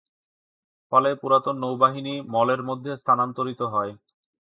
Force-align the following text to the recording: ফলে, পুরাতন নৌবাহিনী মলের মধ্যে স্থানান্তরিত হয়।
ফলে, 0.91 1.09
পুরাতন 1.15 1.55
নৌবাহিনী 1.55 2.13
মলের 2.27 2.61
মধ্যে 2.63 2.91
স্থানান্তরিত 2.97 3.61
হয়। 3.73 3.91